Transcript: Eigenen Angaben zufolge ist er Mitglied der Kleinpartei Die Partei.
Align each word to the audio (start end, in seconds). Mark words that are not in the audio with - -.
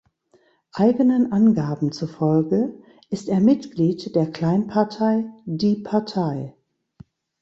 Eigenen 0.73 1.31
Angaben 1.31 1.91
zufolge 1.91 2.73
ist 3.11 3.29
er 3.29 3.39
Mitglied 3.39 4.15
der 4.15 4.31
Kleinpartei 4.31 5.25
Die 5.45 5.75
Partei. 5.75 6.55